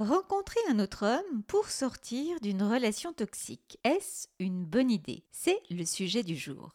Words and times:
Rencontrer 0.00 0.60
un 0.70 0.78
autre 0.78 1.04
homme 1.04 1.42
pour 1.42 1.68
sortir 1.68 2.40
d'une 2.40 2.62
relation 2.62 3.12
toxique, 3.12 3.78
est-ce 3.84 4.28
une 4.38 4.64
bonne 4.64 4.90
idée? 4.90 5.24
C'est 5.30 5.60
le 5.68 5.84
sujet 5.84 6.22
du 6.22 6.36
jour. 6.36 6.70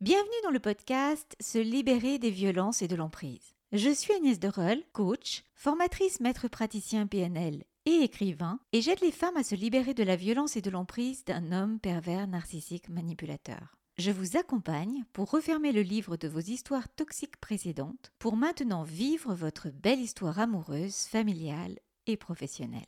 Bienvenue 0.00 0.30
dans 0.42 0.52
le 0.52 0.58
podcast 0.58 1.36
Se 1.38 1.58
libérer 1.58 2.18
des 2.18 2.30
violences 2.30 2.80
et 2.80 2.88
de 2.88 2.96
l'emprise. 2.96 3.52
Je 3.72 3.90
suis 3.90 4.14
Agnès 4.14 4.40
Dereul, 4.40 4.82
coach, 4.94 5.44
formatrice 5.54 6.18
maître 6.20 6.48
praticien 6.48 7.06
PNL 7.06 7.62
et 7.84 8.04
écrivain, 8.04 8.60
et 8.72 8.80
j'aide 8.80 9.02
les 9.02 9.12
femmes 9.12 9.36
à 9.36 9.44
se 9.44 9.54
libérer 9.54 9.92
de 9.92 10.02
la 10.02 10.16
violence 10.16 10.56
et 10.56 10.62
de 10.62 10.70
l'emprise 10.70 11.26
d'un 11.26 11.52
homme 11.52 11.78
pervers 11.78 12.26
narcissique 12.26 12.88
manipulateur. 12.88 13.76
Je 13.96 14.10
vous 14.10 14.36
accompagne 14.36 15.04
pour 15.12 15.30
refermer 15.30 15.70
le 15.70 15.82
livre 15.82 16.16
de 16.16 16.26
vos 16.26 16.40
histoires 16.40 16.88
toxiques 16.88 17.36
précédentes 17.36 18.10
pour 18.18 18.34
maintenant 18.34 18.82
vivre 18.82 19.34
votre 19.34 19.68
belle 19.68 20.00
histoire 20.00 20.40
amoureuse, 20.40 20.96
familiale 20.96 21.78
et 22.08 22.16
professionnelle. 22.16 22.82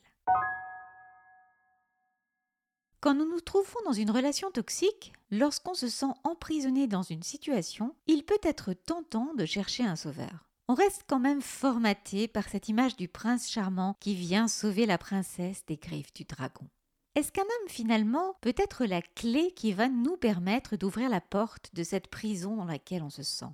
Quand 3.01 3.15
nous 3.15 3.31
nous 3.31 3.41
trouvons 3.41 3.79
dans 3.85 3.93
une 3.93 4.11
relation 4.11 4.51
toxique, 4.51 5.13
lorsqu'on 5.31 5.75
se 5.75 5.87
sent 5.87 6.13
emprisonné 6.25 6.89
dans 6.89 7.05
une 7.05 7.23
situation, 7.23 7.95
il 8.09 8.25
peut 8.25 8.41
être 8.43 8.73
tentant 8.73 9.33
de 9.35 9.47
chercher 9.47 9.85
un 9.85 9.95
sauveur. 9.95 10.51
On 10.67 10.75
reste 10.75 11.05
quand 11.07 11.21
même 11.21 11.41
formaté 11.41 12.27
par 12.27 12.49
cette 12.49 12.69
image 12.69 12.97
du 12.97 13.07
prince 13.07 13.49
charmant 13.49 13.95
qui 14.01 14.17
vient 14.17 14.49
sauver 14.49 14.87
la 14.87 14.99
princesse 14.99 15.65
des 15.67 15.77
griffes 15.77 16.13
du 16.15 16.25
dragon. 16.25 16.67
Est-ce 17.17 17.33
qu'un 17.33 17.41
homme 17.41 17.69
finalement 17.69 18.35
peut 18.43 18.55
être 18.59 18.85
la 18.85 19.01
clé 19.01 19.51
qui 19.57 19.73
va 19.73 19.89
nous 19.89 20.19
permettre 20.19 20.77
d'ouvrir 20.77 21.09
la 21.09 21.23
porte 21.23 21.75
de 21.75 21.83
cette 21.83 22.09
prison 22.09 22.57
dans 22.57 22.67
laquelle 22.67 23.03
on 23.03 23.09
se 23.09 23.23
sent? 23.23 23.47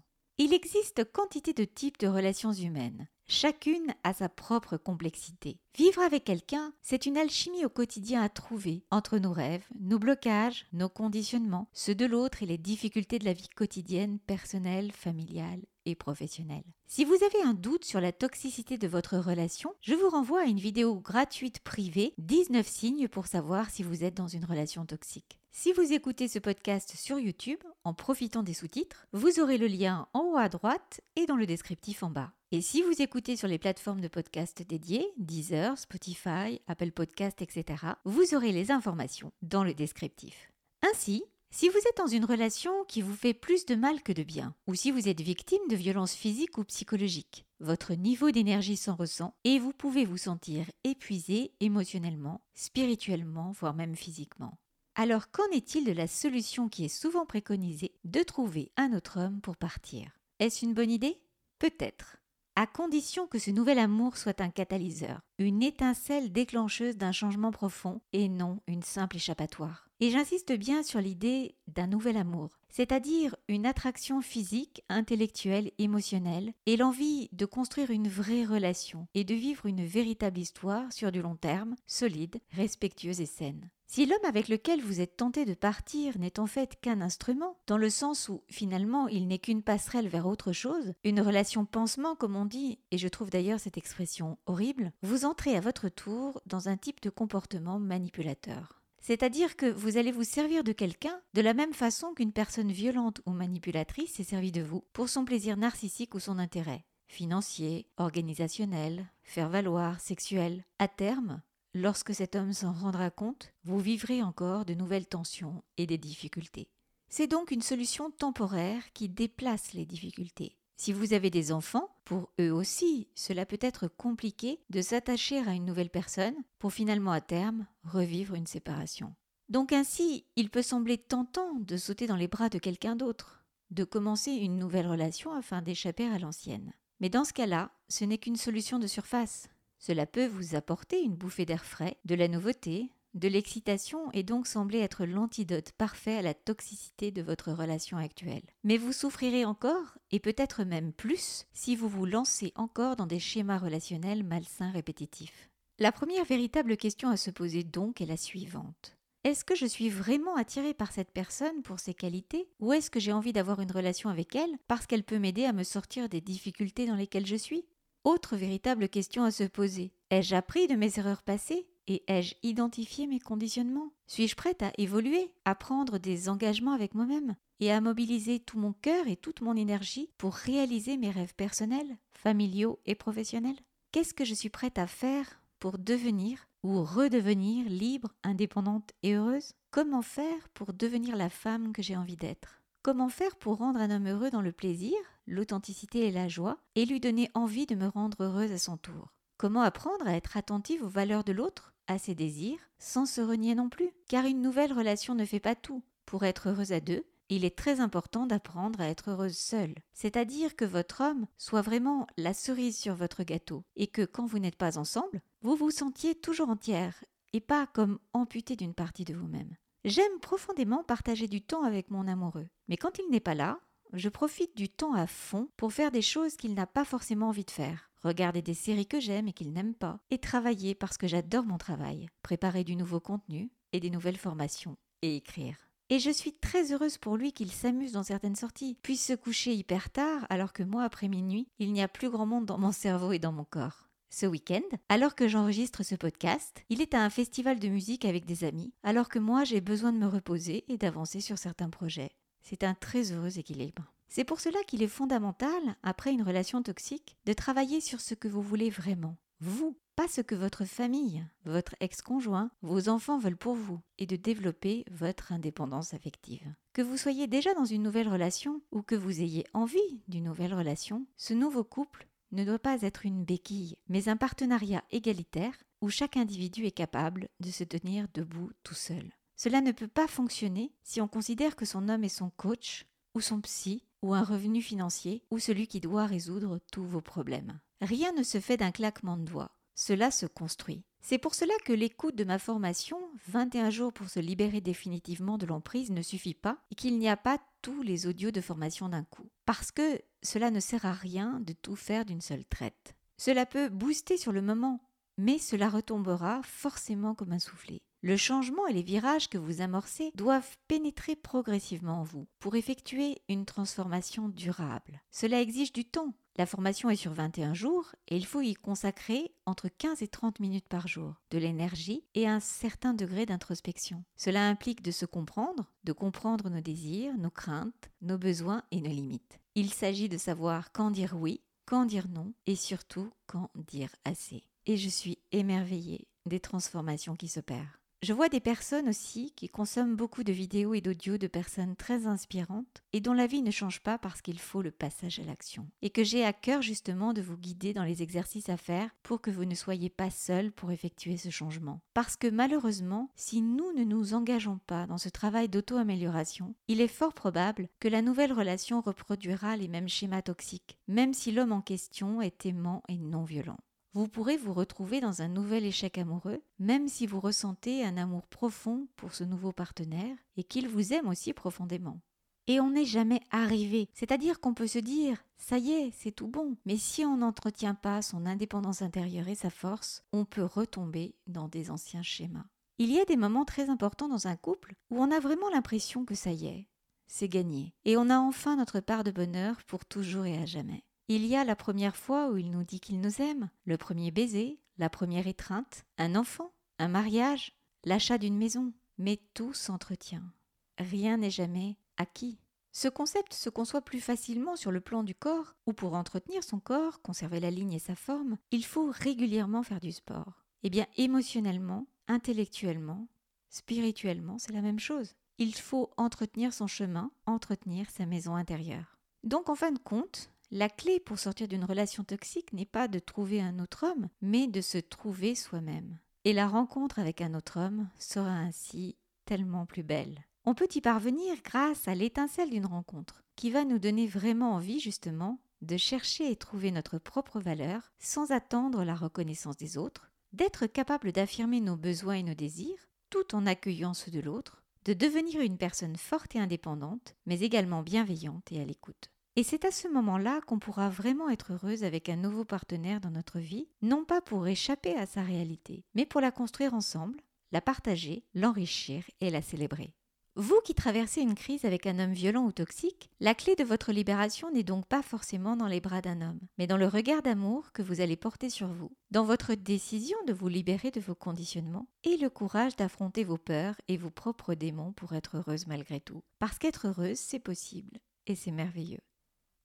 Il 0.44 0.54
existe 0.54 1.04
quantité 1.04 1.52
de 1.52 1.62
types 1.62 2.00
de 2.00 2.08
relations 2.08 2.52
humaines. 2.52 3.06
Chacune 3.28 3.94
a 4.02 4.12
sa 4.12 4.28
propre 4.28 4.76
complexité. 4.76 5.60
Vivre 5.76 6.02
avec 6.02 6.24
quelqu'un, 6.24 6.72
c'est 6.82 7.06
une 7.06 7.16
alchimie 7.16 7.64
au 7.64 7.68
quotidien 7.68 8.22
à 8.22 8.28
trouver 8.28 8.82
entre 8.90 9.18
nos 9.18 9.32
rêves, 9.32 9.64
nos 9.78 10.00
blocages, 10.00 10.66
nos 10.72 10.88
conditionnements, 10.88 11.68
ceux 11.72 11.94
de 11.94 12.06
l'autre 12.06 12.42
et 12.42 12.46
les 12.46 12.58
difficultés 12.58 13.20
de 13.20 13.24
la 13.24 13.34
vie 13.34 13.50
quotidienne, 13.50 14.18
personnelle, 14.18 14.90
familiale 14.90 15.60
et 15.86 15.94
professionnelle. 15.94 16.64
Si 16.88 17.04
vous 17.04 17.14
avez 17.14 17.44
un 17.44 17.54
doute 17.54 17.84
sur 17.84 18.00
la 18.00 18.10
toxicité 18.10 18.78
de 18.78 18.88
votre 18.88 19.18
relation, 19.18 19.72
je 19.80 19.94
vous 19.94 20.08
renvoie 20.08 20.40
à 20.40 20.46
une 20.46 20.58
vidéo 20.58 20.96
gratuite 20.96 21.60
privée 21.60 22.14
19 22.18 22.66
signes 22.66 23.06
pour 23.06 23.28
savoir 23.28 23.70
si 23.70 23.84
vous 23.84 24.02
êtes 24.02 24.16
dans 24.16 24.26
une 24.26 24.44
relation 24.44 24.84
toxique. 24.86 25.38
Si 25.54 25.74
vous 25.74 25.92
écoutez 25.92 26.28
ce 26.28 26.38
podcast 26.38 26.94
sur 26.96 27.18
YouTube 27.18 27.62
en 27.84 27.92
profitant 27.92 28.42
des 28.42 28.54
sous-titres, 28.54 29.06
vous 29.12 29.38
aurez 29.38 29.58
le 29.58 29.66
lien 29.66 30.08
en 30.14 30.20
haut 30.20 30.38
à 30.38 30.48
droite 30.48 31.02
et 31.14 31.26
dans 31.26 31.36
le 31.36 31.44
descriptif 31.44 32.02
en 32.02 32.08
bas. 32.08 32.32
Et 32.52 32.62
si 32.62 32.80
vous 32.80 33.02
écoutez 33.02 33.36
sur 33.36 33.48
les 33.48 33.58
plateformes 33.58 34.00
de 34.00 34.08
podcast 34.08 34.62
dédiées, 34.66 35.06
Deezer, 35.18 35.76
Spotify, 35.76 36.62
Apple 36.68 36.90
Podcast, 36.92 37.42
etc., 37.42 37.84
vous 38.06 38.34
aurez 38.34 38.50
les 38.50 38.70
informations 38.70 39.30
dans 39.42 39.62
le 39.62 39.74
descriptif. 39.74 40.50
Ainsi, 40.90 41.22
si 41.50 41.68
vous 41.68 41.76
êtes 41.76 41.98
dans 41.98 42.06
une 42.06 42.24
relation 42.24 42.72
qui 42.88 43.02
vous 43.02 43.14
fait 43.14 43.34
plus 43.34 43.66
de 43.66 43.74
mal 43.74 44.02
que 44.02 44.12
de 44.12 44.22
bien, 44.22 44.54
ou 44.66 44.74
si 44.74 44.90
vous 44.90 45.06
êtes 45.06 45.20
victime 45.20 45.68
de 45.68 45.76
violences 45.76 46.14
physiques 46.14 46.56
ou 46.56 46.64
psychologiques, 46.64 47.44
votre 47.60 47.92
niveau 47.92 48.30
d'énergie 48.30 48.78
s'en 48.78 48.96
ressent 48.96 49.34
et 49.44 49.58
vous 49.58 49.74
pouvez 49.74 50.06
vous 50.06 50.16
sentir 50.16 50.64
épuisé 50.82 51.52
émotionnellement, 51.60 52.40
spirituellement, 52.54 53.52
voire 53.52 53.74
même 53.74 53.96
physiquement. 53.96 54.58
Alors 54.94 55.30
qu'en 55.30 55.48
est-il 55.52 55.86
de 55.86 55.92
la 55.92 56.06
solution 56.06 56.68
qui 56.68 56.84
est 56.84 56.88
souvent 56.88 57.24
préconisée 57.24 57.94
de 58.04 58.22
trouver 58.22 58.72
un 58.76 58.92
autre 58.92 59.18
homme 59.18 59.40
pour 59.40 59.56
partir? 59.56 60.10
Est-ce 60.38 60.66
une 60.66 60.74
bonne 60.74 60.90
idée? 60.90 61.18
Peut-être 61.58 62.18
à 62.54 62.66
condition 62.66 63.26
que 63.26 63.38
ce 63.38 63.50
nouvel 63.50 63.78
amour 63.78 64.18
soit 64.18 64.42
un 64.42 64.50
catalyseur, 64.50 65.22
une 65.38 65.62
étincelle 65.62 66.30
déclencheuse 66.30 66.98
d'un 66.98 67.10
changement 67.10 67.50
profond 67.50 68.02
et 68.12 68.28
non 68.28 68.60
une 68.66 68.82
simple 68.82 69.16
échappatoire. 69.16 69.88
Et 70.00 70.10
j'insiste 70.10 70.52
bien 70.52 70.82
sur 70.82 71.00
l'idée 71.00 71.56
d'un 71.68 71.86
nouvel 71.86 72.18
amour, 72.18 72.50
c'est-à-dire 72.68 73.34
une 73.48 73.64
attraction 73.64 74.20
physique, 74.20 74.82
intellectuelle, 74.90 75.70
émotionnelle, 75.78 76.52
et 76.66 76.76
l'envie 76.76 77.30
de 77.32 77.46
construire 77.46 77.90
une 77.90 78.08
vraie 78.08 78.44
relation 78.44 79.06
et 79.14 79.24
de 79.24 79.34
vivre 79.34 79.64
une 79.64 79.86
véritable 79.86 80.38
histoire 80.38 80.92
sur 80.92 81.10
du 81.10 81.22
long 81.22 81.36
terme, 81.36 81.76
solide, 81.86 82.38
respectueuse 82.50 83.22
et 83.22 83.26
saine. 83.26 83.70
Si 83.94 84.06
l'homme 84.06 84.24
avec 84.24 84.48
lequel 84.48 84.80
vous 84.80 85.02
êtes 85.02 85.18
tenté 85.18 85.44
de 85.44 85.52
partir 85.52 86.18
n'est 86.18 86.40
en 86.40 86.46
fait 86.46 86.80
qu'un 86.80 87.02
instrument, 87.02 87.58
dans 87.66 87.76
le 87.76 87.90
sens 87.90 88.30
où 88.30 88.42
finalement 88.48 89.06
il 89.06 89.28
n'est 89.28 89.38
qu'une 89.38 89.62
passerelle 89.62 90.08
vers 90.08 90.26
autre 90.26 90.52
chose, 90.52 90.94
une 91.04 91.20
relation 91.20 91.66
pansement 91.66 92.16
comme 92.16 92.34
on 92.34 92.46
dit, 92.46 92.78
et 92.90 92.96
je 92.96 93.06
trouve 93.06 93.28
d'ailleurs 93.28 93.60
cette 93.60 93.76
expression 93.76 94.38
horrible, 94.46 94.92
vous 95.02 95.26
entrez 95.26 95.58
à 95.58 95.60
votre 95.60 95.90
tour 95.90 96.40
dans 96.46 96.70
un 96.70 96.78
type 96.78 97.02
de 97.02 97.10
comportement 97.10 97.78
manipulateur. 97.78 98.80
C'est-à-dire 99.02 99.56
que 99.56 99.70
vous 99.70 99.98
allez 99.98 100.10
vous 100.10 100.24
servir 100.24 100.64
de 100.64 100.72
quelqu'un 100.72 101.20
de 101.34 101.42
la 101.42 101.52
même 101.52 101.74
façon 101.74 102.14
qu'une 102.14 102.32
personne 102.32 102.72
violente 102.72 103.20
ou 103.26 103.32
manipulatrice 103.32 104.14
s'est 104.14 104.24
servie 104.24 104.52
de 104.52 104.62
vous 104.62 104.86
pour 104.94 105.10
son 105.10 105.26
plaisir 105.26 105.58
narcissique 105.58 106.14
ou 106.14 106.18
son 106.18 106.38
intérêt 106.38 106.86
financier, 107.08 107.90
organisationnel, 107.98 109.06
faire 109.22 109.50
valoir, 109.50 110.00
sexuel. 110.00 110.64
À 110.78 110.88
terme, 110.88 111.42
Lorsque 111.74 112.14
cet 112.14 112.36
homme 112.36 112.52
s'en 112.52 112.72
rendra 112.72 113.10
compte, 113.10 113.52
vous 113.64 113.78
vivrez 113.78 114.22
encore 114.22 114.66
de 114.66 114.74
nouvelles 114.74 115.06
tensions 115.06 115.62
et 115.78 115.86
des 115.86 115.96
difficultés. 115.96 116.68
C'est 117.08 117.26
donc 117.26 117.50
une 117.50 117.62
solution 117.62 118.10
temporaire 118.10 118.92
qui 118.92 119.08
déplace 119.08 119.72
les 119.72 119.86
difficultés. 119.86 120.58
Si 120.76 120.92
vous 120.92 121.14
avez 121.14 121.30
des 121.30 121.50
enfants, 121.50 121.88
pour 122.04 122.30
eux 122.40 122.52
aussi, 122.52 123.08
cela 123.14 123.46
peut 123.46 123.58
être 123.60 123.88
compliqué 123.88 124.60
de 124.68 124.82
s'attacher 124.82 125.38
à 125.38 125.52
une 125.52 125.64
nouvelle 125.64 125.88
personne 125.88 126.34
pour 126.58 126.72
finalement 126.74 127.12
à 127.12 127.22
terme 127.22 127.66
revivre 127.84 128.34
une 128.34 128.46
séparation. 128.46 129.14
Donc 129.48 129.72
ainsi, 129.72 130.26
il 130.36 130.50
peut 130.50 130.62
sembler 130.62 130.98
tentant 130.98 131.54
de 131.54 131.76
sauter 131.78 132.06
dans 132.06 132.16
les 132.16 132.28
bras 132.28 132.48
de 132.48 132.58
quelqu'un 132.58 132.96
d'autre, 132.96 133.44
de 133.70 133.84
commencer 133.84 134.32
une 134.32 134.58
nouvelle 134.58 134.88
relation 134.88 135.32
afin 135.32 135.62
d'échapper 135.62 136.06
à 136.06 136.18
l'ancienne. 136.18 136.74
Mais 137.00 137.08
dans 137.08 137.24
ce 137.24 137.32
cas-là, 137.32 137.70
ce 137.88 138.04
n'est 138.04 138.18
qu'une 138.18 138.36
solution 138.36 138.78
de 138.78 138.86
surface. 138.86 139.48
Cela 139.84 140.06
peut 140.06 140.28
vous 140.28 140.54
apporter 140.54 141.02
une 141.02 141.16
bouffée 141.16 141.44
d'air 141.44 141.64
frais, 141.64 141.96
de 142.04 142.14
la 142.14 142.28
nouveauté, 142.28 142.92
de 143.14 143.26
l'excitation 143.26 144.12
et 144.12 144.22
donc 144.22 144.46
sembler 144.46 144.78
être 144.78 145.04
l'antidote 145.04 145.72
parfait 145.72 146.16
à 146.16 146.22
la 146.22 146.34
toxicité 146.34 147.10
de 147.10 147.20
votre 147.20 147.50
relation 147.50 147.96
actuelle. 147.96 148.44
Mais 148.62 148.76
vous 148.76 148.92
souffrirez 148.92 149.44
encore, 149.44 149.98
et 150.12 150.20
peut-être 150.20 150.62
même 150.62 150.92
plus, 150.92 151.46
si 151.52 151.74
vous 151.74 151.88
vous 151.88 152.06
lancez 152.06 152.52
encore 152.54 152.94
dans 152.94 153.08
des 153.08 153.18
schémas 153.18 153.58
relationnels 153.58 154.22
malsains 154.22 154.70
répétitifs. 154.70 155.50
La 155.80 155.90
première 155.90 156.24
véritable 156.24 156.76
question 156.76 157.08
à 157.08 157.16
se 157.16 157.32
poser 157.32 157.64
donc 157.64 158.00
est 158.00 158.06
la 158.06 158.16
suivante. 158.16 158.96
Est-ce 159.24 159.44
que 159.44 159.56
je 159.56 159.66
suis 159.66 159.88
vraiment 159.90 160.36
attirée 160.36 160.74
par 160.74 160.92
cette 160.92 161.10
personne 161.10 161.62
pour 161.62 161.80
ses 161.80 161.94
qualités 161.94 162.48
ou 162.60 162.72
est-ce 162.72 162.90
que 162.90 163.00
j'ai 163.00 163.12
envie 163.12 163.32
d'avoir 163.32 163.60
une 163.60 163.72
relation 163.72 164.10
avec 164.10 164.36
elle 164.36 164.56
parce 164.68 164.86
qu'elle 164.86 165.04
peut 165.04 165.18
m'aider 165.18 165.44
à 165.44 165.52
me 165.52 165.64
sortir 165.64 166.08
des 166.08 166.20
difficultés 166.20 166.86
dans 166.86 166.96
lesquelles 166.96 167.26
je 167.26 167.36
suis? 167.36 167.64
Autre 168.04 168.36
véritable 168.36 168.88
question 168.88 169.24
à 169.24 169.30
se 169.30 169.44
poser. 169.44 169.92
Ai-je 170.10 170.34
appris 170.34 170.66
de 170.66 170.74
mes 170.74 170.98
erreurs 170.98 171.22
passées 171.22 171.68
et 171.86 172.04
ai-je 172.06 172.34
identifié 172.42 173.06
mes 173.06 173.20
conditionnements? 173.20 173.92
Suis-je 174.06 174.36
prête 174.36 174.62
à 174.62 174.72
évoluer, 174.78 175.32
à 175.44 175.54
prendre 175.54 175.98
des 175.98 176.28
engagements 176.28 176.72
avec 176.72 176.94
moi-même 176.94 177.34
et 177.60 177.72
à 177.72 177.80
mobiliser 177.80 178.40
tout 178.40 178.58
mon 178.58 178.72
cœur 178.72 179.06
et 179.06 179.16
toute 179.16 179.40
mon 179.40 179.56
énergie 179.56 180.10
pour 180.18 180.34
réaliser 180.34 180.96
mes 180.96 181.10
rêves 181.10 181.34
personnels, 181.34 181.96
familiaux 182.12 182.80
et 182.86 182.94
professionnels? 182.94 183.58
Qu'est-ce 183.92 184.14
que 184.14 184.24
je 184.24 184.34
suis 184.34 184.50
prête 184.50 184.78
à 184.78 184.86
faire 184.86 185.42
pour 185.58 185.78
devenir 185.78 186.46
ou 186.62 186.82
redevenir 186.82 187.68
libre, 187.68 188.14
indépendante 188.22 188.90
et 189.02 189.14
heureuse? 189.14 189.52
Comment 189.70 190.02
faire 190.02 190.48
pour 190.54 190.72
devenir 190.72 191.16
la 191.16 191.30
femme 191.30 191.72
que 191.72 191.82
j'ai 191.82 191.96
envie 191.96 192.16
d'être? 192.16 192.62
Comment 192.82 193.08
faire 193.08 193.36
pour 193.36 193.58
rendre 193.58 193.80
un 193.80 193.90
homme 193.90 194.08
heureux 194.08 194.30
dans 194.30 194.42
le 194.42 194.52
plaisir, 194.52 194.96
l'authenticité 195.26 196.06
et 196.06 196.10
la 196.10 196.28
joie, 196.28 196.58
et 196.74 196.84
lui 196.84 197.00
donner 197.00 197.30
envie 197.34 197.66
de 197.66 197.74
me 197.74 197.86
rendre 197.86 198.24
heureuse 198.24 198.52
à 198.52 198.58
son 198.58 198.76
tour 198.76 199.12
Comment 199.42 199.62
apprendre 199.62 200.06
à 200.06 200.14
être 200.14 200.36
attentive 200.36 200.84
aux 200.84 200.88
valeurs 200.88 201.24
de 201.24 201.32
l'autre, 201.32 201.74
à 201.88 201.98
ses 201.98 202.14
désirs, 202.14 202.60
sans 202.78 203.06
se 203.06 203.20
renier 203.20 203.56
non 203.56 203.68
plus? 203.68 203.90
Car 204.08 204.24
une 204.26 204.40
nouvelle 204.40 204.72
relation 204.72 205.16
ne 205.16 205.24
fait 205.24 205.40
pas 205.40 205.56
tout. 205.56 205.82
Pour 206.06 206.24
être 206.24 206.48
heureuse 206.48 206.72
à 206.72 206.78
deux, 206.78 207.04
il 207.28 207.44
est 207.44 207.58
très 207.58 207.80
important 207.80 208.26
d'apprendre 208.26 208.80
à 208.80 208.88
être 208.88 209.10
heureuse 209.10 209.36
seule. 209.36 209.74
C'est-à-dire 209.94 210.54
que 210.54 210.64
votre 210.64 211.00
homme 211.00 211.26
soit 211.38 211.62
vraiment 211.62 212.06
la 212.16 212.34
cerise 212.34 212.78
sur 212.78 212.94
votre 212.94 213.24
gâteau, 213.24 213.64
et 213.74 213.88
que 213.88 214.02
quand 214.02 214.26
vous 214.26 214.38
n'êtes 214.38 214.54
pas 214.54 214.78
ensemble, 214.78 215.22
vous 215.40 215.56
vous 215.56 215.72
sentiez 215.72 216.14
toujours 216.14 216.50
entière, 216.50 217.02
et 217.32 217.40
pas 217.40 217.66
comme 217.66 217.98
amputée 218.12 218.54
d'une 218.54 218.74
partie 218.74 219.04
de 219.04 219.14
vous-même. 219.14 219.56
J'aime 219.84 220.20
profondément 220.20 220.84
partager 220.84 221.26
du 221.26 221.42
temps 221.42 221.64
avec 221.64 221.90
mon 221.90 222.06
amoureux, 222.06 222.46
mais 222.68 222.76
quand 222.76 222.98
il 222.98 223.10
n'est 223.10 223.18
pas 223.18 223.34
là, 223.34 223.58
je 223.92 224.08
profite 224.08 224.56
du 224.56 224.68
temps 224.68 224.94
à 224.94 225.06
fond 225.06 225.48
pour 225.56 225.72
faire 225.72 225.90
des 225.90 226.02
choses 226.02 226.36
qu'il 226.36 226.54
n'a 226.54 226.66
pas 226.66 226.84
forcément 226.84 227.28
envie 227.28 227.44
de 227.44 227.50
faire. 227.50 227.90
Regarder 228.02 228.42
des 228.42 228.54
séries 228.54 228.86
que 228.86 229.00
j'aime 229.00 229.28
et 229.28 229.32
qu'il 229.32 229.52
n'aime 229.52 229.74
pas, 229.74 230.00
et 230.10 230.18
travailler 230.18 230.74
parce 230.74 230.96
que 230.96 231.06
j'adore 231.06 231.44
mon 231.44 231.58
travail, 231.58 232.08
préparer 232.22 232.64
du 232.64 232.74
nouveau 232.74 233.00
contenu 233.00 233.50
et 233.72 233.80
des 233.80 233.90
nouvelles 233.90 234.16
formations, 234.16 234.76
et 235.02 235.16
écrire. 235.16 235.56
Et 235.90 235.98
je 235.98 236.10
suis 236.10 236.32
très 236.32 236.72
heureuse 236.72 236.96
pour 236.96 237.16
lui 237.16 237.32
qu'il 237.32 237.52
s'amuse 237.52 237.92
dans 237.92 238.02
certaines 238.02 238.34
sorties, 238.34 238.78
puisse 238.82 239.06
se 239.06 239.12
coucher 239.12 239.54
hyper 239.54 239.90
tard, 239.90 240.26
alors 240.30 240.52
que 240.52 240.62
moi, 240.62 240.84
après 240.84 241.08
minuit, 241.08 241.48
il 241.58 241.72
n'y 241.72 241.82
a 241.82 241.88
plus 241.88 242.10
grand 242.10 242.26
monde 242.26 242.46
dans 242.46 242.58
mon 242.58 242.72
cerveau 242.72 243.12
et 243.12 243.18
dans 243.18 243.32
mon 243.32 243.44
corps. 243.44 243.88
Ce 244.08 244.26
week-end, 244.26 244.62
alors 244.88 245.14
que 245.14 245.28
j'enregistre 245.28 245.82
ce 245.82 245.94
podcast, 245.94 246.64
il 246.68 246.80
est 246.80 246.94
à 246.94 247.02
un 247.02 247.10
festival 247.10 247.58
de 247.58 247.68
musique 247.68 248.04
avec 248.04 248.24
des 248.24 248.44
amis, 248.44 248.72
alors 248.82 249.08
que 249.08 249.18
moi 249.18 249.44
j'ai 249.44 249.60
besoin 249.60 249.92
de 249.92 249.98
me 249.98 250.06
reposer 250.06 250.64
et 250.68 250.76
d'avancer 250.76 251.20
sur 251.20 251.38
certains 251.38 251.70
projets. 251.70 252.12
C'est 252.42 252.64
un 252.64 252.74
très 252.74 253.12
heureux 253.12 253.38
équilibre. 253.38 253.92
C'est 254.08 254.24
pour 254.24 254.40
cela 254.40 254.62
qu'il 254.66 254.82
est 254.82 254.88
fondamental, 254.88 255.76
après 255.82 256.12
une 256.12 256.22
relation 256.22 256.62
toxique, 256.62 257.16
de 257.24 257.32
travailler 257.32 257.80
sur 257.80 258.00
ce 258.00 258.14
que 258.14 258.28
vous 258.28 258.42
voulez 258.42 258.68
vraiment. 258.68 259.16
Vous, 259.40 259.76
pas 259.96 260.06
ce 260.06 260.20
que 260.20 260.34
votre 260.34 260.64
famille, 260.64 261.24
votre 261.44 261.74
ex-conjoint, 261.80 262.50
vos 262.60 262.88
enfants 262.88 263.18
veulent 263.18 263.36
pour 263.36 263.54
vous, 263.54 263.80
et 263.98 264.06
de 264.06 264.16
développer 264.16 264.84
votre 264.90 265.32
indépendance 265.32 265.94
affective. 265.94 266.54
Que 266.74 266.82
vous 266.82 266.96
soyez 266.96 267.26
déjà 267.26 267.54
dans 267.54 267.64
une 267.64 267.82
nouvelle 267.82 268.08
relation 268.08 268.60
ou 268.70 268.82
que 268.82 268.94
vous 268.94 269.20
ayez 269.20 269.44
envie 269.52 270.02
d'une 270.08 270.24
nouvelle 270.24 270.54
relation, 270.54 271.06
ce 271.16 271.34
nouveau 271.34 271.64
couple 271.64 272.06
ne 272.32 272.44
doit 272.44 272.58
pas 272.58 272.82
être 272.82 273.04
une 273.06 273.24
béquille, 273.24 273.76
mais 273.88 274.08
un 274.08 274.16
partenariat 274.16 274.84
égalitaire 274.90 275.54
où 275.80 275.90
chaque 275.90 276.16
individu 276.16 276.64
est 276.64 276.70
capable 276.70 277.28
de 277.40 277.50
se 277.50 277.64
tenir 277.64 278.06
debout 278.14 278.50
tout 278.62 278.74
seul. 278.74 279.12
Cela 279.42 279.60
ne 279.60 279.72
peut 279.72 279.88
pas 279.88 280.06
fonctionner 280.06 280.70
si 280.84 281.00
on 281.00 281.08
considère 281.08 281.56
que 281.56 281.64
son 281.64 281.88
homme 281.88 282.04
est 282.04 282.08
son 282.08 282.30
coach, 282.30 282.86
ou 283.16 283.20
son 283.20 283.40
psy, 283.40 283.82
ou 284.00 284.14
un 284.14 284.22
revenu 284.22 284.62
financier, 284.62 285.24
ou 285.32 285.40
celui 285.40 285.66
qui 285.66 285.80
doit 285.80 286.06
résoudre 286.06 286.60
tous 286.70 286.84
vos 286.84 287.00
problèmes. 287.00 287.58
Rien 287.80 288.12
ne 288.12 288.22
se 288.22 288.38
fait 288.38 288.56
d'un 288.56 288.70
claquement 288.70 289.16
de 289.16 289.24
doigts. 289.24 289.50
Cela 289.74 290.12
se 290.12 290.26
construit. 290.26 290.84
C'est 291.00 291.18
pour 291.18 291.34
cela 291.34 291.54
que 291.64 291.72
l'écoute 291.72 292.14
de 292.14 292.22
ma 292.22 292.38
formation, 292.38 293.00
21 293.26 293.70
jours 293.70 293.92
pour 293.92 294.08
se 294.08 294.20
libérer 294.20 294.60
définitivement 294.60 295.38
de 295.38 295.46
l'emprise, 295.46 295.90
ne 295.90 296.02
suffit 296.02 296.34
pas 296.34 296.58
et 296.70 296.76
qu'il 296.76 296.96
n'y 297.00 297.08
a 297.08 297.16
pas 297.16 297.40
tous 297.62 297.82
les 297.82 298.06
audios 298.06 298.30
de 298.30 298.40
formation 298.40 298.90
d'un 298.90 299.02
coup. 299.02 299.28
Parce 299.44 299.72
que 299.72 300.00
cela 300.22 300.52
ne 300.52 300.60
sert 300.60 300.86
à 300.86 300.92
rien 300.92 301.40
de 301.40 301.52
tout 301.52 301.74
faire 301.74 302.04
d'une 302.04 302.20
seule 302.20 302.44
traite. 302.44 302.94
Cela 303.16 303.44
peut 303.44 303.70
booster 303.70 304.18
sur 304.18 304.30
le 304.30 304.40
moment, 304.40 304.78
mais 305.18 305.38
cela 305.38 305.68
retombera 305.68 306.42
forcément 306.44 307.16
comme 307.16 307.32
un 307.32 307.40
soufflet. 307.40 307.82
Le 308.04 308.16
changement 308.16 308.66
et 308.66 308.72
les 308.72 308.82
virages 308.82 309.28
que 309.28 309.38
vous 309.38 309.60
amorcez 309.60 310.10
doivent 310.16 310.56
pénétrer 310.66 311.14
progressivement 311.14 312.00
en 312.00 312.02
vous 312.02 312.26
pour 312.40 312.56
effectuer 312.56 313.22
une 313.28 313.44
transformation 313.44 314.28
durable. 314.28 315.00
Cela 315.12 315.40
exige 315.40 315.72
du 315.72 315.84
temps, 315.84 316.12
la 316.36 316.46
formation 316.46 316.90
est 316.90 316.96
sur 316.96 317.12
21 317.12 317.54
jours 317.54 317.94
et 318.08 318.16
il 318.16 318.26
faut 318.26 318.40
y 318.40 318.54
consacrer 318.54 319.32
entre 319.46 319.68
15 319.68 320.02
et 320.02 320.08
30 320.08 320.40
minutes 320.40 320.66
par 320.68 320.88
jour, 320.88 321.14
de 321.30 321.38
l'énergie 321.38 322.04
et 322.14 322.26
un 322.26 322.40
certain 322.40 322.92
degré 322.92 323.24
d'introspection. 323.24 324.02
Cela 324.16 324.48
implique 324.48 324.82
de 324.82 324.90
se 324.90 325.06
comprendre, 325.06 325.70
de 325.84 325.92
comprendre 325.92 326.50
nos 326.50 326.60
désirs, 326.60 327.16
nos 327.18 327.30
craintes, 327.30 327.90
nos 328.00 328.18
besoins 328.18 328.64
et 328.72 328.80
nos 328.80 328.90
limites. 328.90 329.38
Il 329.54 329.72
s'agit 329.72 330.08
de 330.08 330.18
savoir 330.18 330.72
quand 330.72 330.90
dire 330.90 331.14
oui, 331.16 331.40
quand 331.66 331.84
dire 331.84 332.08
non 332.08 332.32
et 332.46 332.56
surtout 332.56 333.12
quand 333.26 333.50
dire 333.54 333.94
assez. 334.04 334.42
Et 334.66 334.76
je 334.76 334.88
suis 334.88 335.18
émerveillée 335.32 336.08
des 336.26 336.40
transformations 336.40 337.14
qui 337.14 337.28
s'opèrent. 337.28 337.81
Je 338.02 338.12
vois 338.12 338.28
des 338.28 338.40
personnes 338.40 338.88
aussi 338.88 339.32
qui 339.36 339.48
consomment 339.48 339.94
beaucoup 339.94 340.24
de 340.24 340.32
vidéos 340.32 340.74
et 340.74 340.80
d'audios 340.80 341.18
de 341.18 341.28
personnes 341.28 341.76
très 341.76 342.08
inspirantes 342.08 342.82
et 342.92 342.98
dont 342.98 343.12
la 343.12 343.28
vie 343.28 343.42
ne 343.42 343.52
change 343.52 343.78
pas 343.78 343.96
parce 343.96 344.20
qu'il 344.22 344.40
faut 344.40 344.60
le 344.60 344.72
passage 344.72 345.20
à 345.20 345.22
l'action. 345.22 345.68
Et 345.82 345.90
que 345.90 346.02
j'ai 346.02 346.24
à 346.24 346.32
cœur 346.32 346.62
justement 346.62 347.12
de 347.12 347.22
vous 347.22 347.36
guider 347.36 347.72
dans 347.74 347.84
les 347.84 348.02
exercices 348.02 348.48
à 348.48 348.56
faire 348.56 348.90
pour 349.04 349.20
que 349.20 349.30
vous 349.30 349.44
ne 349.44 349.54
soyez 349.54 349.88
pas 349.88 350.10
seuls 350.10 350.50
pour 350.50 350.72
effectuer 350.72 351.16
ce 351.16 351.30
changement. 351.30 351.80
Parce 351.94 352.16
que 352.16 352.26
malheureusement, 352.26 353.08
si 353.14 353.40
nous 353.40 353.72
ne 353.72 353.84
nous 353.84 354.14
engageons 354.14 354.58
pas 354.66 354.88
dans 354.88 354.98
ce 354.98 355.08
travail 355.08 355.48
d'auto-amélioration, 355.48 356.56
il 356.66 356.80
est 356.80 356.88
fort 356.88 357.14
probable 357.14 357.68
que 357.78 357.86
la 357.86 358.02
nouvelle 358.02 358.32
relation 358.32 358.80
reproduira 358.80 359.56
les 359.56 359.68
mêmes 359.68 359.88
schémas 359.88 360.22
toxiques, 360.22 360.76
même 360.88 361.14
si 361.14 361.30
l'homme 361.30 361.52
en 361.52 361.62
question 361.62 362.20
est 362.20 362.46
aimant 362.46 362.82
et 362.88 362.98
non 362.98 363.22
violent 363.22 363.58
vous 363.94 364.08
pourrez 364.08 364.36
vous 364.36 364.54
retrouver 364.54 365.00
dans 365.00 365.20
un 365.20 365.28
nouvel 365.28 365.64
échec 365.64 365.98
amoureux, 365.98 366.42
même 366.58 366.88
si 366.88 367.06
vous 367.06 367.20
ressentez 367.20 367.84
un 367.84 367.96
amour 367.96 368.26
profond 368.26 368.88
pour 368.96 369.14
ce 369.14 369.24
nouveau 369.24 369.52
partenaire 369.52 370.16
et 370.36 370.44
qu'il 370.44 370.68
vous 370.68 370.92
aime 370.92 371.08
aussi 371.08 371.32
profondément. 371.32 372.00
Et 372.48 372.58
on 372.58 372.70
n'est 372.70 372.86
jamais 372.86 373.20
arrivé, 373.30 373.88
c'est-à-dire 373.92 374.40
qu'on 374.40 374.54
peut 374.54 374.66
se 374.66 374.78
dire 374.78 375.22
ça 375.36 375.58
y 375.58 375.72
est, 375.72 375.92
c'est 375.92 376.10
tout 376.10 376.26
bon, 376.26 376.56
mais 376.64 376.76
si 376.76 377.04
on 377.04 377.18
n'entretient 377.18 377.74
pas 377.74 378.02
son 378.02 378.26
indépendance 378.26 378.82
intérieure 378.82 379.28
et 379.28 379.34
sa 379.34 379.50
force, 379.50 380.02
on 380.12 380.24
peut 380.24 380.44
retomber 380.44 381.14
dans 381.26 381.48
des 381.48 381.70
anciens 381.70 382.02
schémas. 382.02 382.46
Il 382.78 382.90
y 382.90 382.98
a 382.98 383.04
des 383.04 383.16
moments 383.16 383.44
très 383.44 383.68
importants 383.68 384.08
dans 384.08 384.26
un 384.26 384.36
couple 384.36 384.74
où 384.90 385.00
on 385.00 385.10
a 385.10 385.20
vraiment 385.20 385.50
l'impression 385.50 386.04
que 386.04 386.14
ça 386.14 386.32
y 386.32 386.46
est, 386.46 386.68
c'est 387.06 387.28
gagné, 387.28 387.74
et 387.84 387.96
on 387.96 388.10
a 388.10 388.18
enfin 388.18 388.56
notre 388.56 388.80
part 388.80 389.04
de 389.04 389.10
bonheur 389.10 389.62
pour 389.66 389.84
toujours 389.84 390.24
et 390.24 390.38
à 390.38 390.46
jamais. 390.46 390.82
Il 391.08 391.26
y 391.26 391.36
a 391.36 391.44
la 391.44 391.56
première 391.56 391.96
fois 391.96 392.30
où 392.30 392.36
il 392.36 392.50
nous 392.50 392.64
dit 392.64 392.80
qu'il 392.80 393.00
nous 393.00 393.20
aime, 393.20 393.50
le 393.64 393.76
premier 393.76 394.10
baiser, 394.10 394.60
la 394.78 394.88
première 394.88 395.26
étreinte, 395.26 395.84
un 395.98 396.14
enfant, 396.14 396.52
un 396.78 396.88
mariage, 396.88 397.52
l'achat 397.84 398.18
d'une 398.18 398.36
maison, 398.36 398.72
mais 398.98 399.20
tout 399.34 399.52
s'entretient. 399.52 400.32
Rien 400.78 401.18
n'est 401.18 401.30
jamais 401.30 401.76
acquis. 401.96 402.38
Ce 402.74 402.88
concept 402.88 403.34
se 403.34 403.50
conçoit 403.50 403.82
plus 403.82 404.00
facilement 404.00 404.56
sur 404.56 404.72
le 404.72 404.80
plan 404.80 405.02
du 405.02 405.14
corps, 405.14 405.54
où 405.66 405.74
pour 405.74 405.94
entretenir 405.94 406.42
son 406.42 406.58
corps, 406.58 407.02
conserver 407.02 407.38
la 407.38 407.50
ligne 407.50 407.74
et 407.74 407.78
sa 407.78 407.94
forme, 407.94 408.38
il 408.50 408.64
faut 408.64 408.90
régulièrement 408.90 409.62
faire 409.62 409.80
du 409.80 409.92
sport. 409.92 410.46
Eh 410.62 410.70
bien, 410.70 410.86
émotionnellement, 410.96 411.86
intellectuellement, 412.08 413.08
spirituellement, 413.50 414.38
c'est 414.38 414.52
la 414.52 414.62
même 414.62 414.78
chose. 414.78 415.14
Il 415.38 415.54
faut 415.54 415.90
entretenir 415.98 416.54
son 416.54 416.66
chemin, 416.66 417.10
entretenir 417.26 417.90
sa 417.90 418.06
maison 418.06 418.36
intérieure. 418.36 418.98
Donc, 419.22 419.50
en 419.50 419.54
fin 419.54 419.72
de 419.72 419.78
compte, 419.78 420.31
la 420.52 420.68
clé 420.68 421.00
pour 421.00 421.18
sortir 421.18 421.48
d'une 421.48 421.64
relation 421.64 422.04
toxique 422.04 422.52
n'est 422.52 422.66
pas 422.66 422.86
de 422.86 422.98
trouver 422.98 423.40
un 423.40 423.58
autre 423.58 423.86
homme, 423.86 424.10
mais 424.20 424.46
de 424.46 424.60
se 424.60 424.76
trouver 424.76 425.34
soi-même. 425.34 425.98
Et 426.24 426.34
la 426.34 426.46
rencontre 426.46 426.98
avec 426.98 427.22
un 427.22 427.32
autre 427.32 427.58
homme 427.58 427.88
sera 427.98 428.30
ainsi 428.30 428.96
tellement 429.24 429.64
plus 429.64 429.82
belle. 429.82 430.26
On 430.44 430.54
peut 430.54 430.68
y 430.74 430.82
parvenir 430.82 431.36
grâce 431.42 431.88
à 431.88 431.94
l'étincelle 431.94 432.50
d'une 432.50 432.66
rencontre, 432.66 433.24
qui 433.34 433.50
va 433.50 433.64
nous 433.64 433.78
donner 433.78 434.06
vraiment 434.06 434.52
envie 434.52 434.78
justement 434.78 435.40
de 435.62 435.78
chercher 435.78 436.30
et 436.30 436.36
trouver 436.36 436.70
notre 436.70 436.98
propre 436.98 437.40
valeur 437.40 437.92
sans 437.98 438.30
attendre 438.30 438.84
la 438.84 438.94
reconnaissance 438.94 439.56
des 439.56 439.78
autres, 439.78 440.12
d'être 440.34 440.66
capable 440.66 441.12
d'affirmer 441.12 441.60
nos 441.60 441.76
besoins 441.76 442.16
et 442.16 442.22
nos 442.22 442.34
désirs 442.34 442.88
tout 443.08 443.34
en 443.34 443.46
accueillant 443.46 443.94
ceux 443.94 444.10
de 444.10 444.20
l'autre, 444.20 444.62
de 444.84 444.92
devenir 444.92 445.40
une 445.40 445.58
personne 445.58 445.96
forte 445.96 446.34
et 446.34 446.40
indépendante, 446.40 447.14
mais 447.24 447.40
également 447.40 447.82
bienveillante 447.82 448.50
et 448.52 448.60
à 448.60 448.64
l'écoute. 448.64 449.11
Et 449.34 449.44
c'est 449.44 449.64
à 449.64 449.70
ce 449.70 449.88
moment-là 449.88 450.42
qu'on 450.46 450.58
pourra 450.58 450.90
vraiment 450.90 451.30
être 451.30 451.54
heureuse 451.54 451.84
avec 451.84 452.10
un 452.10 452.16
nouveau 452.16 452.44
partenaire 452.44 453.00
dans 453.00 453.10
notre 453.10 453.38
vie, 453.38 453.66
non 453.80 454.04
pas 454.04 454.20
pour 454.20 454.46
échapper 454.46 454.94
à 454.94 455.06
sa 455.06 455.22
réalité, 455.22 455.84
mais 455.94 456.04
pour 456.04 456.20
la 456.20 456.30
construire 456.30 456.74
ensemble, 456.74 457.18
la 457.50 457.62
partager, 457.62 458.24
l'enrichir 458.34 459.04
et 459.20 459.30
la 459.30 459.40
célébrer. 459.40 459.94
Vous 460.34 460.60
qui 460.64 460.74
traversez 460.74 461.22
une 461.22 461.34
crise 461.34 461.64
avec 461.64 461.86
un 461.86 461.98
homme 461.98 462.12
violent 462.12 462.44
ou 462.44 462.52
toxique, 462.52 463.10
la 463.20 463.34
clé 463.34 463.54
de 463.54 463.64
votre 463.64 463.92
libération 463.92 464.50
n'est 464.50 464.62
donc 464.62 464.86
pas 464.86 465.02
forcément 465.02 465.56
dans 465.56 465.66
les 465.66 465.80
bras 465.80 466.02
d'un 466.02 466.20
homme, 466.20 466.40
mais 466.58 466.66
dans 466.66 466.78
le 466.78 466.86
regard 466.86 467.22
d'amour 467.22 467.72
que 467.72 467.82
vous 467.82 468.02
allez 468.02 468.16
porter 468.16 468.50
sur 468.50 468.68
vous, 468.68 468.90
dans 469.10 469.24
votre 469.24 469.54
décision 469.54 470.16
de 470.26 470.34
vous 470.34 470.48
libérer 470.48 470.90
de 470.90 471.00
vos 471.00 471.14
conditionnements 471.14 471.86
et 472.04 472.18
le 472.18 472.28
courage 472.28 472.76
d'affronter 472.76 473.24
vos 473.24 473.38
peurs 473.38 473.76
et 473.88 473.96
vos 473.96 474.10
propres 474.10 474.54
démons 474.54 474.92
pour 474.92 475.14
être 475.14 475.38
heureuse 475.38 475.66
malgré 475.66 476.00
tout. 476.00 476.22
Parce 476.38 476.58
qu'être 476.58 476.88
heureuse, 476.88 477.18
c'est 477.18 477.38
possible 477.38 477.98
et 478.26 478.34
c'est 478.34 478.52
merveilleux. 478.52 479.00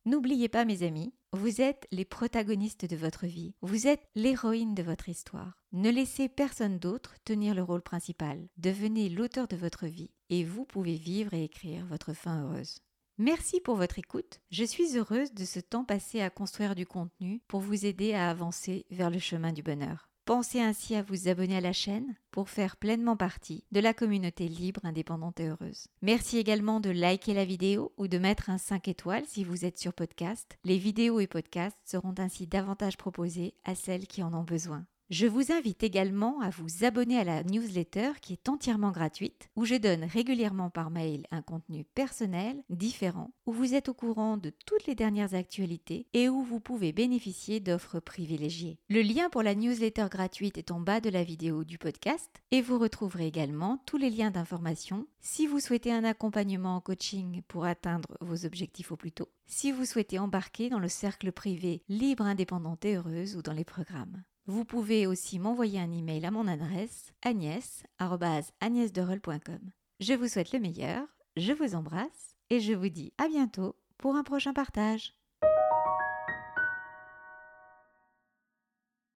N'oubliez 0.08 0.48
pas, 0.48 0.64
mes 0.64 0.84
amis, 0.84 1.14
vous 1.34 1.60
êtes 1.60 1.86
les 1.92 2.06
protagonistes 2.06 2.86
de 2.86 2.96
votre 2.96 3.26
vie, 3.26 3.56
vous 3.60 3.88
êtes 3.88 4.08
l'héroïne 4.16 4.74
de 4.74 4.82
votre 4.82 5.10
histoire. 5.10 5.60
Ne 5.74 5.90
laissez 5.90 6.30
personne 6.30 6.80
d'autre 6.80 7.16
tenir 7.26 7.54
le 7.54 7.62
rôle 7.62 7.82
principal. 7.82 8.48
Devenez 8.56 9.10
l'auteur 9.10 9.50
de 9.50 9.58
votre 9.58 9.86
vie 9.86 10.12
et 10.30 10.46
vous 10.46 10.64
pouvez 10.64 10.96
vivre 10.96 11.34
et 11.34 11.44
écrire 11.44 11.86
votre 11.88 12.14
fin 12.14 12.42
heureuse. 12.42 12.78
Merci 13.18 13.60
pour 13.60 13.76
votre 13.76 14.00
écoute. 14.00 14.40
Je 14.50 14.64
suis 14.64 14.98
heureuse 14.98 15.34
de 15.34 15.44
ce 15.44 15.60
temps 15.60 15.84
passé 15.84 16.22
à 16.22 16.30
construire 16.30 16.74
du 16.74 16.86
contenu 16.86 17.42
pour 17.50 17.60
vous 17.60 17.86
aider 17.86 18.14
à 18.14 18.30
avancer 18.30 18.86
vers 18.90 19.10
le 19.10 19.20
chemin 19.20 19.52
du 19.52 19.62
bonheur. 19.62 20.07
Pensez 20.28 20.60
ainsi 20.60 20.94
à 20.94 21.02
vous 21.02 21.30
abonner 21.30 21.56
à 21.56 21.62
la 21.62 21.72
chaîne 21.72 22.14
pour 22.32 22.50
faire 22.50 22.76
pleinement 22.76 23.16
partie 23.16 23.64
de 23.72 23.80
la 23.80 23.94
communauté 23.94 24.50
libre, 24.50 24.82
indépendante 24.84 25.40
et 25.40 25.48
heureuse. 25.48 25.88
Merci 26.02 26.38
également 26.38 26.82
de 26.82 26.90
liker 26.90 27.34
la 27.34 27.46
vidéo 27.46 27.94
ou 27.96 28.10
de 28.10 28.18
mettre 28.18 28.50
un 28.50 28.58
5 28.58 28.90
étoiles 28.90 29.24
si 29.26 29.46
vous 29.46 29.64
êtes 29.64 29.80
sur 29.80 29.94
podcast. 29.94 30.58
Les 30.66 30.78
vidéos 30.78 31.22
et 31.22 31.28
podcasts 31.28 31.78
seront 31.86 32.14
ainsi 32.18 32.46
davantage 32.46 32.98
proposés 32.98 33.54
à 33.64 33.74
celles 33.74 34.06
qui 34.06 34.22
en 34.22 34.34
ont 34.34 34.44
besoin. 34.44 34.86
Je 35.10 35.26
vous 35.26 35.54
invite 35.54 35.84
également 35.84 36.42
à 36.42 36.50
vous 36.50 36.84
abonner 36.84 37.18
à 37.18 37.24
la 37.24 37.42
newsletter 37.42 38.12
qui 38.22 38.34
est 38.34 38.50
entièrement 38.50 38.92
gratuite, 38.92 39.50
où 39.56 39.64
je 39.64 39.76
donne 39.76 40.04
régulièrement 40.04 40.70
par 40.70 40.90
mail 40.90 41.26
un 41.32 41.42
contenu 41.42 41.86
personnel, 41.86 42.62
différent, 42.70 43.32
où 43.46 43.54
vous 43.54 43.74
êtes 43.74 43.88
au 43.88 43.94
courant 43.94 44.36
de 44.36 44.52
toutes 44.66 44.86
les 44.86 44.96
dernières 44.96 45.34
actualités 45.34 46.08
et 46.12 46.28
où 46.28 46.44
vous 46.44 46.60
pouvez 46.60 46.92
bénéficier 46.92 47.62
d'offres 47.62 48.02
privilégiées. 48.02 48.80
Le 48.90 49.02
lien 49.02 49.30
pour 49.30 49.44
la 49.44 49.56
newsletter 49.56 50.08
gratuite 50.12 50.58
est 50.58 50.72
en 50.72 50.82
bas 50.82 51.00
de 51.00 51.10
la 51.10 51.24
vidéo 51.24 51.64
du 51.64 51.78
podcast 51.78 52.30
et 52.52 52.62
vous 52.62 52.78
retrouverez 52.78 53.28
également 53.28 53.82
tous 53.86 53.96
les 53.96 54.10
liens 54.10 54.32
d'information 54.32 55.08
si 55.22 55.48
vous 55.48 55.62
souhaitez 55.62 55.94
un 55.94 56.04
accompagnement 56.04 56.76
en 56.76 56.82
coaching 56.82 57.44
pour 57.48 57.64
atteindre 57.64 58.18
vos 58.20 58.46
objectifs 58.46 58.92
au 58.92 58.98
plus 58.98 59.14
tôt, 59.14 59.30
si 59.46 59.72
vous 59.72 59.86
souhaitez 59.86 60.20
embarquer 60.20 60.68
dans 60.68 60.80
le 60.80 60.90
cercle 60.90 61.32
privé 61.32 61.82
libre, 61.88 62.26
indépendante 62.26 62.84
et 62.84 62.98
heureuse 62.98 63.38
ou 63.38 63.42
dans 63.42 63.54
les 63.54 63.64
programmes. 63.64 64.22
Vous 64.50 64.64
pouvez 64.64 65.08
aussi 65.08 65.40
m'envoyer 65.40 65.78
un 65.78 65.92
email 65.92 66.26
à 66.26 66.32
mon 66.32 66.48
adresse 66.48 67.12
agnès.agnesderel.com. 67.22 69.60
Je 70.00 70.14
vous 70.14 70.30
souhaite 70.30 70.54
le 70.54 70.60
meilleur, 70.60 71.06
je 71.36 71.52
vous 71.52 71.76
embrasse 71.76 72.38
et 72.50 72.62
je 72.62 72.72
vous 72.72 72.88
dis 72.88 73.12
à 73.18 73.28
bientôt 73.28 73.76
pour 73.98 74.16
un 74.16 74.24
prochain 74.24 74.54
partage. 74.54 75.17